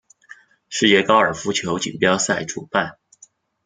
[0.67, 2.97] 世界高尔夫球锦标赛主办。